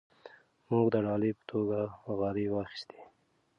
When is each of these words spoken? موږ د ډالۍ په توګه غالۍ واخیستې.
موږ 0.69 0.87
د 0.93 0.95
ډالۍ 1.05 1.31
په 1.37 1.43
توګه 1.51 1.79
غالۍ 2.17 2.47
واخیستې. 2.49 2.99